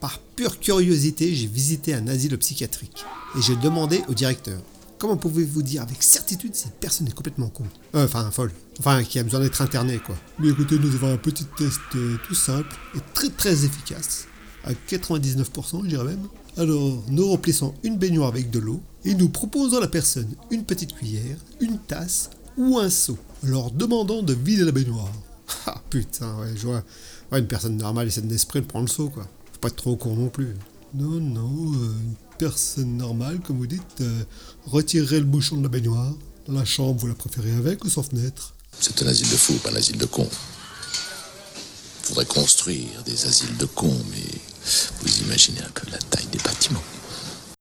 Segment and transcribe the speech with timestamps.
[0.00, 3.04] Par pure curiosité, j'ai visité un asile psychiatrique
[3.36, 4.60] et j'ai demandé au directeur
[4.98, 7.62] Comment pouvez-vous dire avec certitude si cette personne est complètement con?
[7.94, 8.50] Euh, Enfin, folle.
[8.80, 10.16] Enfin, qui a besoin d'être internée, quoi.
[10.40, 14.26] Mais écoutez, nous avons un petit test euh, tout simple et très très efficace.
[14.64, 16.26] À 99%, je dirais même.
[16.56, 20.64] Alors, nous remplissons une baignoire avec de l'eau et nous proposons à la personne une
[20.64, 23.16] petite cuillère, une tasse ou un seau.
[23.44, 25.12] Alors, demandant de vider la baignoire.
[25.66, 26.82] Ah putain, ouais, je vois.
[27.30, 29.26] Ouais, une personne normale essaie d'esprit de prendre le seau, quoi.
[29.58, 30.54] Faut pas être trop con non plus.
[30.94, 34.22] Non, non, euh, une personne normale, comme vous dites, euh,
[34.66, 36.14] retirerait le bouchon de la baignoire.
[36.46, 38.54] Dans la chambre, vous la préférez avec ou sans fenêtre?
[38.78, 40.30] C'est un asile de fous, pas un asile de cons.
[42.04, 44.40] Faudrait construire des asiles de cons, mais
[45.02, 45.98] vous imaginez un peu la.